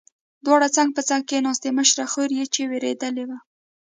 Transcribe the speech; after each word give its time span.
دواړې 0.45 0.67
څنګ 0.75 0.89
په 0.93 1.01
څنګ 1.09 1.21
کېناستې، 1.29 1.69
مشره 1.77 2.05
خور 2.11 2.29
یې 2.37 2.45
چې 2.53 2.61
وېرېدلې 2.69 3.23
وه. 3.29 3.37